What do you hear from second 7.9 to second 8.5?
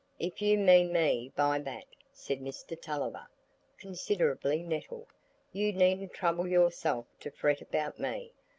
me.